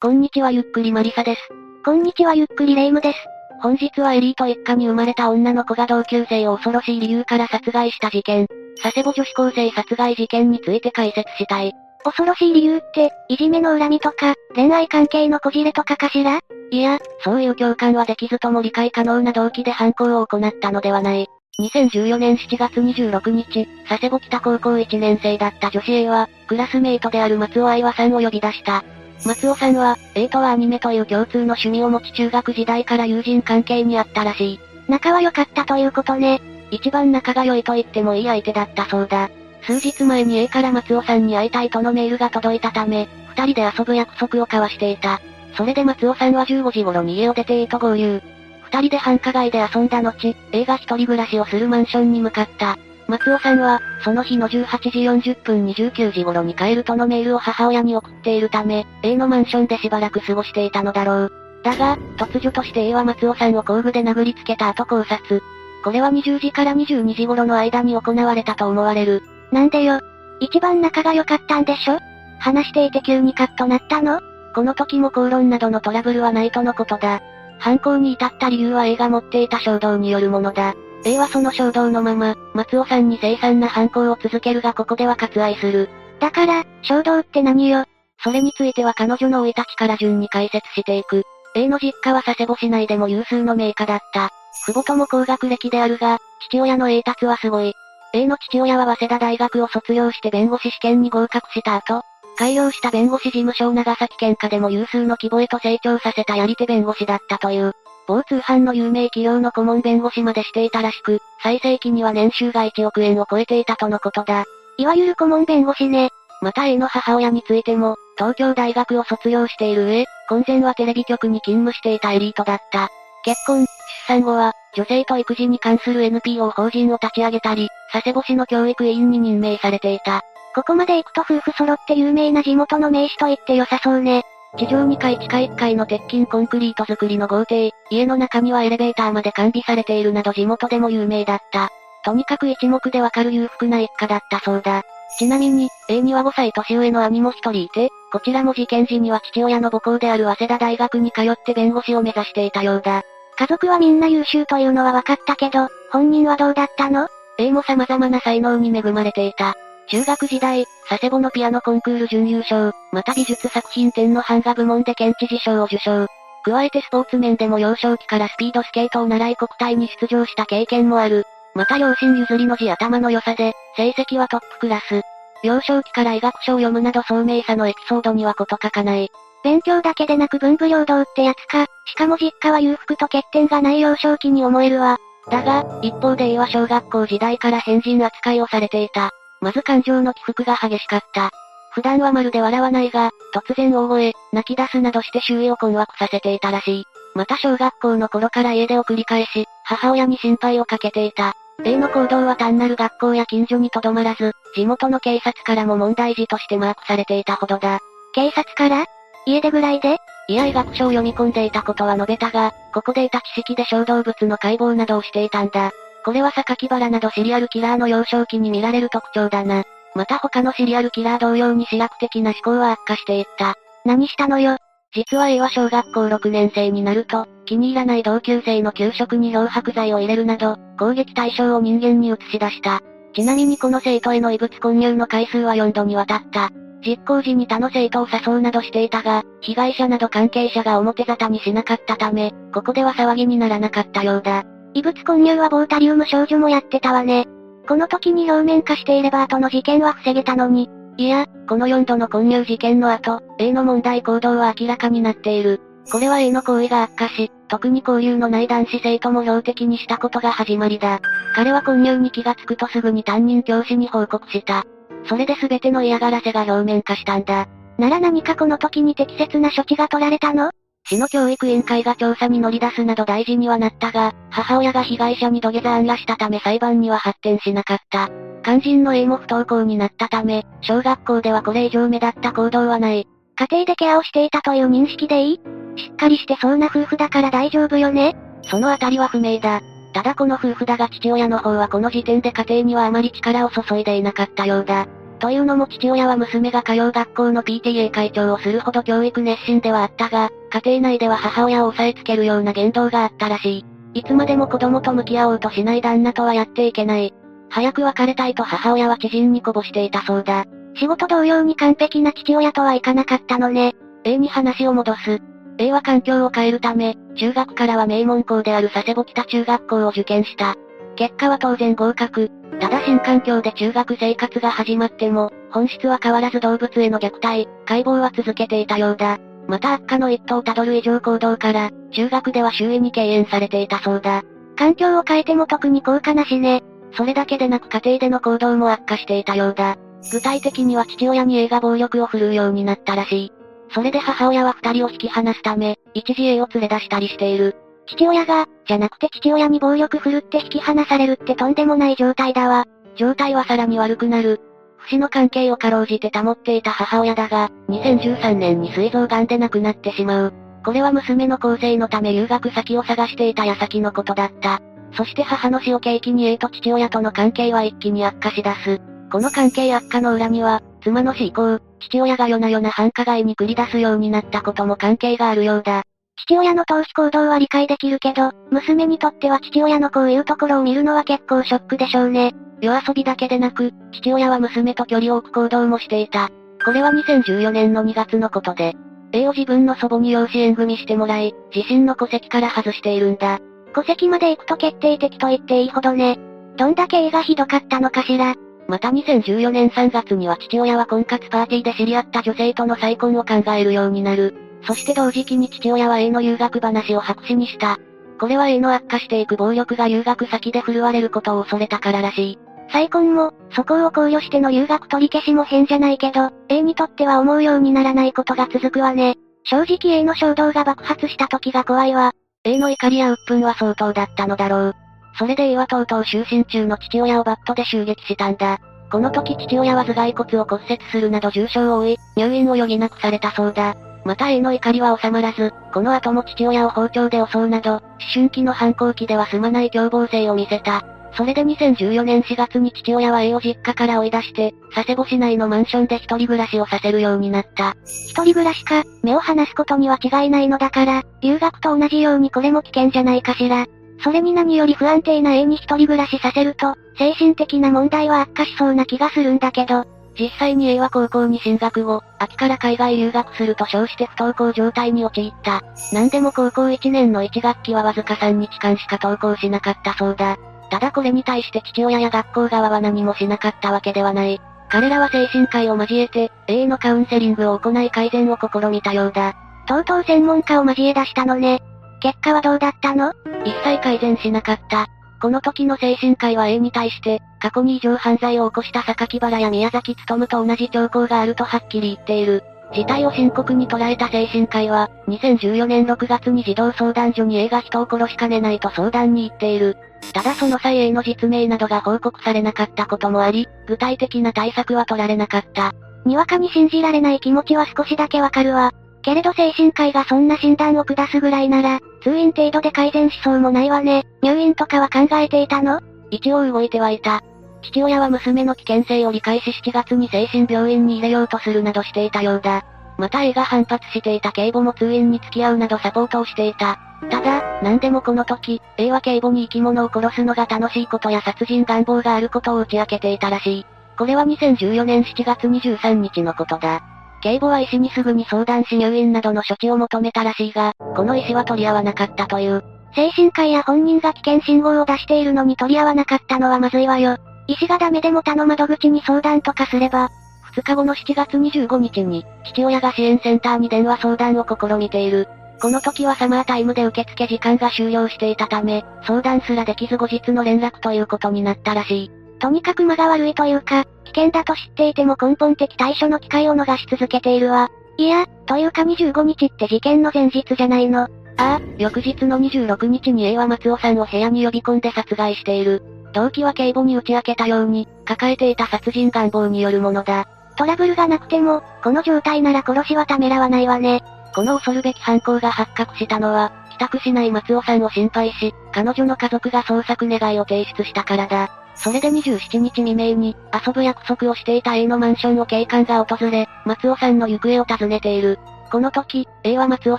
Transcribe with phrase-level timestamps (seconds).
[0.00, 1.40] こんにちはゆっくりマリサです。
[1.84, 3.18] こんにちはゆっくりレイムです。
[3.60, 8.46] 本日はエリート一家に生まれた女の子が同級生を恐ろしい理由から殺害した事件、
[8.80, 11.72] 佐世保女子高生殺害事件について解説したい。
[12.04, 16.38] 恐ろしい理由って、いじめの恨みとか、恋愛関係のこじれとかかしら？
[16.70, 21.26] いや、そういう共感はできずとも理解可能な動機で犯行を行ったのではない。
[21.60, 28.84] 2014年7月26日、佐世保北高校1年生だった女子 A は、クラスメイトである松尾愛和さんを呼び出した。
[29.24, 34.60] 松尾さんは、A とはアニメという共通の趣味を持ち中学時代から友人関係にあったらしい。
[34.88, 36.40] 仲は良かったということね。
[36.70, 39.30] 一番仲が良いと言ってもいい相手だったそうだ。
[39.62, 45.20] 数日前に A から松尾さんに会いたいとのメールが届いたため、二人で遊ぶ約束を交わしていた。
[45.56, 48.22] それで松尾さんは15時頃に家を出て A と合流。
[48.70, 52.78] 二人で繁華街で遊んだ後、A が一人暮らしをするマンションに向かった。
[53.08, 61.32] 松尾さんは、その日の18時40分に19時頃に帰るとのメールを母親に送っているため、A のマンションでしばらく過ごしていたのだろう。
[61.64, 65.42] だが、突如として A は松尾さんを工具で殴りつけた後考察。
[65.82, 69.22] これは20時から22時頃の間に行われたと思われる。
[69.52, 70.00] なんでよ。
[70.40, 71.98] 一番仲が良かったんでしょ
[72.38, 74.20] 話していて急にカッとなったの？
[74.54, 77.22] この時も口論などのトラブルはないとのことだ。
[77.58, 80.74] 犯行に至った理由は A が持っていた衝動によるものだ。
[81.04, 85.88] A はその衝動のまま、松尾さんに凄惨な犯行を続けるがここでは割愛する。
[86.20, 87.84] だから、衝動って何よ？
[88.22, 91.22] それについては彼女の生い立ちから順に解説していく。
[91.54, 94.30] A の実家は佐世保市内でも有数の名家だった。
[94.64, 97.74] 父母とも高学歴であるが、父親の栄達はすごい。
[98.12, 102.02] A の父親は早稲田大学を卒業して弁護士試験に合格した後、
[102.36, 107.72] 開業した弁護士事務所を長崎県下でも有数の規模へと成長させたやり手弁護士だったという。
[108.08, 114.46] 某通販の有名企業の顧問弁護士までしていたらしく、最盛期には年収が1億円を超えていたとのことだ。
[114.78, 116.10] いわゆる顧問弁護士ね。
[116.40, 122.88] また A の母親についても、東京大学を卒業している上、婚前はテレビ局に勤務していたエリートだった。
[123.24, 123.66] 結婚、出
[124.06, 130.22] 産後は、女性と育児に関する NPO 法人を立ち上げたり、佐世保市の教育委員に任命されていた。
[130.54, 134.22] ここまで行くと夫婦揃って有名な地元の名士と言って良さそうね。
[134.56, 141.68] 地上2階地下1階の鉄筋コンクリート作りの豪邸、家の中にはエレベーターまで完備されているなど地元でも有名だった。
[142.04, 144.82] とにかく一目でわかる裕福な一家だったそうだ。
[145.18, 153.02] ちなみに、A には5歳年上の兄も一人いて、こちらも事件時には父親の母校である早稲田大学に通って弁護士を目指していたようだ。
[153.36, 159.54] 家族はみんな優秀というのは分かったけど、本人はどうだったの ?A も様々な才能に恵まれていた。
[159.90, 166.06] 中学時代、佐世保のピアノコンクール準優勝、また美術作品展の版画部門で県知事賞を受賞。
[166.44, 171.24] 加えてスポーツ面でも幼少期からスピードスケートを習い国体に出場した経験もある。
[171.54, 175.00] また両親譲りの字頭の良さで、成績はトップクラス。
[175.42, 179.10] 幼少期から医学書を読むなど聡明さのエピソードにはこと書かない。
[179.42, 184.98] 勉強だけでなく文武両道ってやつか、しかも実家は裕福と欠点がない幼少期に思えるわ。
[185.30, 189.12] だが、一方で A は小学校時代から変人扱いをされていた。
[189.40, 191.30] まず感情の起伏が激しかった。
[191.72, 196.84] 普段はまるで笑わないが、突然大声、泣き出すなどして周囲を困惑させていたらしい。
[197.14, 201.34] また小学校の頃から家出を繰り返し、母親に心配をかけていた。
[201.64, 207.80] A の行動は単なる学校や近所にとどまらず、地元の警察からも問題児としてマークされていたほどだ。
[208.14, 208.86] 警察から？
[209.26, 209.98] 家出ぐらいで？
[210.28, 215.72] いや医学書を読み込んでいたことは述べたが、ここでいた知識で小動物の解剖などをしていたんだ。
[216.08, 219.64] これは榊原などシリアルキラーの幼少期に見られる特徴だな。
[219.94, 223.56] また他のシリアルキラー同様に視薬的な思考は悪化していった。
[223.84, 224.56] 何したのよ？
[224.94, 232.80] 実は A は小学校6年生になると、気に入らない同級生の給食に漂白剤を入れるなど、攻撃対象を人間に移し出した。
[233.12, 236.48] ちなみにこの生徒への異物混入の回数は4度にわたった。
[236.86, 244.44] 実行時に他の生徒を誘うなどしていたが、被害者など関係者が表沙汰にしなかったため、ここでは騒ぎにならなかったようだ。
[244.74, 247.26] 異物混入はボータリウム少女もやってたわね。
[247.66, 250.70] この時に表面化していれば後の事件は防げたのに。
[250.96, 255.60] いや、この4度の混入事件の後、A の問題行動は明らかになっている。
[255.90, 261.00] これは A の行為が悪化し、特に交流のない男子生徒も標的にしたことが始まりだ。
[261.34, 264.64] 彼は混入に気がつくとすぐに担任教師に報告した。
[265.08, 267.48] それで全ての嫌がらせが表面化したんだ。
[267.78, 270.50] なら何かこの時に適切な処置が取られたの？
[270.88, 278.08] 市の教育委員会が調査に乗り出すなど大事にはなったが、母親が被害者に土下座案らしたため裁判には発展しなかった。
[278.42, 283.06] 肝心の A も不登校になったため、小学校ではこれ以上目立った行動はない。
[283.36, 285.40] 家庭でケアをしていたという認識でいい？
[285.76, 288.16] しっかりしてそうな夫婦だから大丈夫よね？
[288.44, 289.60] そのあたりは不明だ。
[289.92, 294.86] ただこの夫婦だが父親の方はこの時点で家庭にはあまり力を注いでいなかったようだ。
[295.18, 300.30] というのも父親は娘が通う学校の PTA 会長をするほど教育熱心ではあったが、
[300.64, 304.00] 家庭内では母親を押さえつけるような言動があったらしい。
[304.00, 307.12] いつまでも子供と向き合おうとしない旦那とはやっていけない。
[307.50, 310.44] 早く別れたいと母親は知人にこぼしていたそうだ。
[310.76, 313.74] 仕事同様に完璧な父親とはいかなかったのね。
[314.04, 315.18] A に話を戻す。
[315.58, 320.54] A は環境を変えるため、中学からは名門校である佐世保北中学校を受験した。
[320.94, 322.30] 結果は当然合格。
[322.68, 329.18] ただ新環境で中学生活が始まっても、本質は変わらず動物への虐待、解剖は続けていたようだ。
[329.46, 334.22] また悪化の一途をたどる異常行動から、中学では周囲に敬遠されていたそうだ。
[334.54, 336.62] 環境を変えても特に効果なしね。
[336.92, 339.78] それだけでなく家庭での行動も悪化していたようだ。
[340.12, 343.32] 具体的には父親に映画暴力を振るうようになったらしい。
[343.70, 347.56] それで母親は二人を引き離すため、一時 A を連れ出したりしている。
[347.88, 352.66] 父親が、じゃなくて父親に暴力振るって引き離されるってとんでもない状態だわ。
[352.96, 354.40] 状態はさらに悪くなる。
[354.76, 360.32] 不死の関係をかろうじて保っていた母親だが、2013年に膵臓癌で亡くなってしまう。
[360.64, 364.60] これは娘の更生のため留学先を探していた矢先のことだった。
[364.92, 368.80] そして母の死を契機に A と父親との関係は一気に悪化し出す。
[369.10, 375.84] この関係悪化の裏には、妻の死以降、父親が夜な夜な繁華街に繰り出すようになったことも関係があるようだ。
[376.26, 382.34] 父親の投資行動は理解できるけど、娘にとっては父親のこういうところを見るのは結構ショックでしょうね。
[382.60, 386.28] 夜遊びだけでなく、父親は娘と距離を置く行動もしていた。
[386.64, 388.74] これは2014年の2月のことで、
[389.12, 393.38] A を自分の祖母に養子縁組してもらい、自身の戸籍から外しているんだ。
[393.74, 396.18] 戸籍まで行くと決定的と言っていいほどね。
[396.56, 398.34] どんだけ A がひどかったのかしら。
[398.66, 404.47] また2014年3月には父親は婚活パーティーで知り合った女性との再婚を考えるようになる。
[404.62, 407.78] そして同時期に父親は A の留学話を白紙にした。
[408.18, 412.38] これは A の悪化していく暴力が留学先で振るわれることを恐れたかららしい。
[412.70, 419.16] 再婚も、そこを考慮しての留学取り消しも変じゃないけど、A にとっては思うようにならないことが続くわね。
[419.44, 422.12] 正直 A の衝動が爆発した時が怖いわ。
[422.44, 424.74] A の怒りや鬱憤は相当だったのだろう。
[425.18, 428.58] それで A はとうとう就寝中の父親をバットで襲撃したんだ。
[428.90, 433.76] この時父親は頭蓋骨を骨折するなど重傷を負い、入院を余儀なくされたそうだ。
[434.08, 437.82] また A の怒りは収まらず、この後も父親を包丁で襲うなど、思
[438.14, 440.82] 春期の反抗期では済まない凶暴性を見せた。
[441.12, 447.76] それで2014年4月に父親は A を実家から追い出して、佐世保市内のマンションで一人暮らしをさせるようになった。
[447.84, 453.66] 一人暮らしか、目を離すことには違いないのだから、留学と同じようにこれも危険じゃないかしら。
[454.02, 459.84] それに何より不安定な A に一人暮らしさせると、精神的な問題は悪化しそうな気がするんだけど、
[460.18, 465.62] 実際に A は高校に進学後、秋から海外留学すると称して不登校状態に陥った。
[465.92, 470.36] なんでも高校1年の1学期はわずか3日間しか登校しなかったそうだ。
[470.70, 474.40] ただこれに対して父親や学校側は何もしなかったわけではない。
[474.70, 479.34] 彼らは精神科医を交えて、A のカウンセリングを行い改善を試みたようだ。
[479.66, 481.62] とうとう専門家を交え出したのね。
[482.00, 483.12] 結果はどうだったの？
[483.44, 484.88] 一切改善しなかった。
[485.20, 492.44] この時の精神科医は A に対して、過去に異常犯罪を起こした榊原や宮崎努と同じ兆候があるとはっきり言っている。
[492.72, 499.76] 事態を深刻に捉えた精神科医は、2014年6月に児童相談所に A が人を殺しかねないと相談に行っている。
[500.12, 505.72] ただその際 A の実名などが報告されなかったこともあり、具体的な対策は取られなかった。
[506.04, 508.72] にわかに信じられない気持ちは少しだけわかるわ。
[509.08, 514.06] けれど精神科医がそんな診断を下すぐらいなら、通院程度で改善しそうもないわね。
[514.20, 515.80] 入院とかは考えていたの？
[516.10, 517.22] 一応動いてはいた。
[517.62, 522.66] 父親は娘の危険性を理解し7月に精神病院に入れようとするなどしていたようだ。
[522.98, 526.78] また A が反発していた警母も通院に付き合うなどサポートをしていた。
[527.10, 533.66] ただ、何でもこの時、A は警母に生き物を殺すのが楽しいことや殺人願望があることを打ち明けていたらしい。
[533.96, 536.82] これは2014年7月23日のことだ。
[537.20, 542.62] 警母は医師にすぐに相談し入院などの処置を求めたらしいが、この医師は取り合わなかったという。
[542.94, 547.16] 精神科医や本人が危険信号を出しているのに取り合わなかったのはまずいわよ。
[547.46, 550.10] 医師がダメでも他の窓口に相談とかすれば。
[550.54, 555.28] 2日後の7月25日に、父親が支援センターに電話相談を試みている。
[555.60, 562.10] この時はサマータイムで受付時間が終了していたため、相談すらできず後日の連絡ということになったらしい。
[562.38, 567.70] とにかく間が悪いというか、危険だと知っていても根本的対処の機会を逃し続けているわ。
[567.96, 571.02] いや、というか25日って事件の前日じゃないの。
[571.02, 575.82] ああ、翌日の26日に A は松尾さんを部屋に呼び込んで殺害している。
[576.12, 580.26] 動機は警母に打ち明けたように、抱えていた殺人願望によるものだ。
[580.56, 584.02] トラブルがなくても、この状態なら殺しはためらわないわね。
[584.34, 591.57] この恐るべき犯行が発覚したのは、帰宅しない松尾さんを心配し、彼女の家族が捜索願いを提出したからだ。
[591.78, 598.38] それで27日未明に、遊ぶ約束をしていた A のマンションを警官が訪れ、松尾さんの行方を尋ねている。
[598.70, 599.98] この時、A は松尾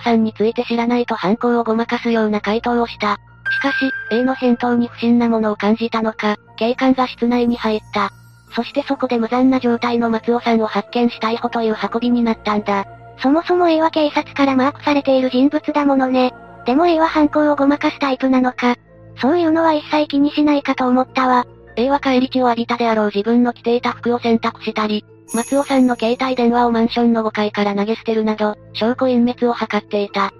[0.00, 3.18] さんについて知らないと犯行をごまかすような回答をした。
[3.50, 8.10] しかし、A の返答に不審なものを感じたのか、警官が室内に入った。
[8.54, 12.84] そしてそこで無残な状態の松尾さんを発見し逮捕という運びになったんだ。
[13.22, 16.34] そもそも A は警察からマークされている人物だものね。
[16.66, 18.76] でも A は犯行をごまかすタイプなのか。
[19.20, 21.46] そういうのは一切気にしないかと思ったわ。
[21.80, 30.30] A は帰り血を浴びたであろう自分の着ていた服を洗濯したり、松尾さんの携帯電話をマンションの5階から投げ捨てるなど、証拠隠滅を図っていた。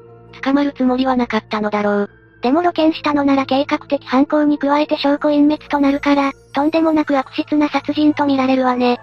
[0.43, 2.11] 捕まるつもりはなかったのだろう。
[2.43, 9.01] でも露見したのなら計画的犯行に加えて証拠隠滅となるから、とんでもなく悪質な殺人と見られるわね。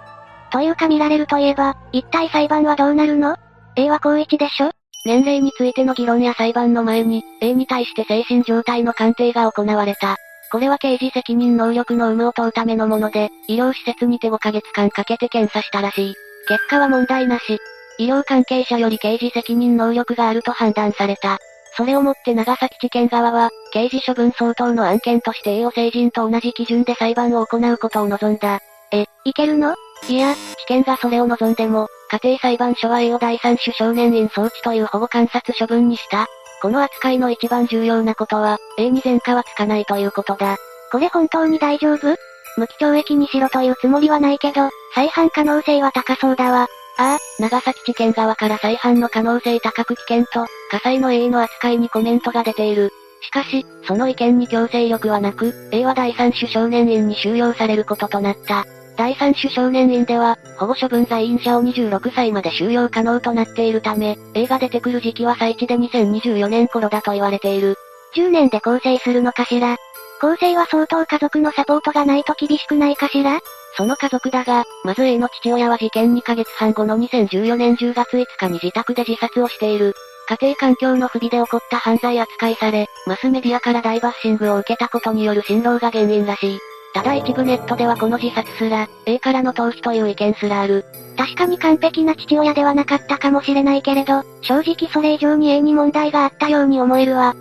[0.52, 3.36] というか見られるといえば、一体裁判はどうなるの
[3.74, 4.70] ?A は高一でしょ？
[5.04, 10.16] 年齢についての議論や裁判の前に、A に対して精神状態の鑑定が行われた。
[10.50, 16.14] これは刑事責任能力の有無を問うためのもので、医療施設にて5ヶ月間かけて検査したらしい。
[16.48, 17.58] 結果は問題なし。
[17.98, 21.38] 医療関係者より刑事責任能力があると判断された。
[21.76, 28.60] それをもって長崎地検側は、刑事処分相当の案件として栄養成人と同じ基準で裁判を行うことを望んだ。
[28.92, 29.74] え、いけるの？
[30.08, 31.88] いや、地検がそれを望んでも、
[32.22, 36.26] 家庭裁判所は栄養第三種少年院装置という保護観察処分にした。
[36.60, 40.56] この扱いの一番重要なことは、A に前科はつかないということだ。
[40.90, 42.16] これ本当に大丈夫？
[42.56, 46.66] 無期懲役にしろというつもりはないけど、再犯可能性は高そうだわ。
[46.98, 52.92] ああ、長崎地検側から再犯の可能性高く危険と、火災の A の扱いにコメントが出ている。
[53.20, 58.64] しかし、その意見に強制力はなく、A は第三種少年院に収容されることとなった。
[58.98, 67.76] 第三種少年院では、保護処分在院者を26歳まで収容可能となっているため、A が出てくる時期は最地で2024年頃だと言われている。
[68.16, 69.76] 10年で構成するのかしら？
[70.20, 73.38] 構成は相当家族のサポートがないと厳しくないかしら？
[73.76, 79.94] その家族だが、まず A の父親は事件2ヶ月半後の2014年10月5日に自宅で自殺をしている。
[80.28, 86.58] 家庭環境の不備で起こった犯罪扱いされ、マスメディアから大バッシングを受けたことによる辛労が原因らしい。
[86.94, 90.84] ただ一部ネットではこの自殺すら、A からの逃避という意見すらある。
[91.16, 97.34] 確かに完璧な父親ではなかったかもしれないけれど、正直それ以上に A に問題があったように思えるわ。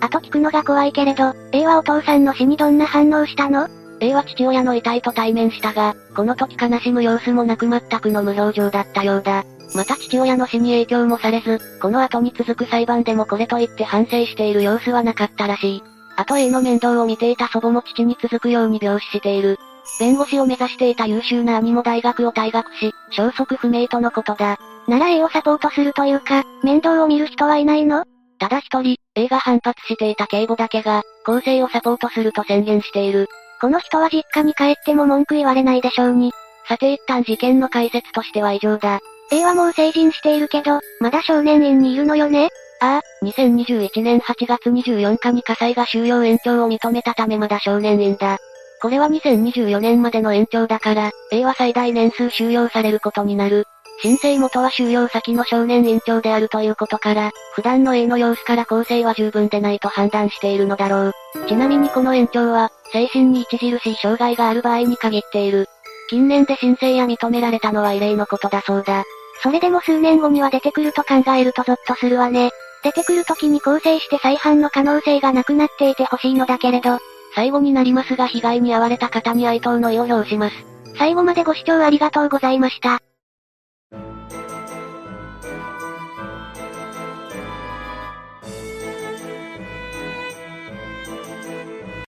[0.00, 3.68] あと聞くのが怖いけれど、A はお父さんの死にどんな反応したの
[4.00, 9.44] ？A は父親の遺体と対面したが、この時悲しむ様子もなく全くの無表情だったようだ。
[9.74, 15.82] また父親の死に影響もされず、この後に続く裁判でもこれと言って反省している様子はなかったらしい。
[16.16, 19.58] あと A の面倒を見ていた祖母も父に続くように病死している。
[19.98, 24.58] 弁護士を目指していた優秀な兄も大学を退学し、消息不明とのことだ。
[24.88, 28.04] なら A をサポートするというか、面倒を見る人はいないの？
[28.38, 33.28] ただ一人、A が反発していた警護だけが、公正をサポートすると宣言している。
[33.60, 36.32] この人は実家に帰っても文句言われないでしょうに。
[36.68, 39.00] さて一旦事件の解説としては以上だ。
[39.32, 42.48] A はもう成人しているけど、まだ少年院にいるのよね？
[42.84, 48.36] ああ、2021年8月24日に火災が収容延長を認めたためまだ少年院だ。
[48.82, 53.64] これは2024年までの延長だから、A は最大年数収容されることになる。
[54.02, 61.12] 申請元は収容先の少年院長であるということから、普段の A の様子から構成は十分でないと判断しているのだろう。
[61.48, 65.68] ちなみにこの延長は、精神に著しい障害がある場合に限っている。
[66.10, 69.04] 近年で申請や認められたのは異例のことだそうだ。
[69.42, 72.50] それでも数年後には出てくると考えるとゾッとするわね。
[72.84, 76.98] 出てくる時に構成して再犯の可能性がなくなっていてほしいのだけれど。
[77.34, 80.54] 最後になりますが被害に遭われた方に哀悼の意を表します。
[80.96, 83.00] 最後までご視聴ありがとうございました。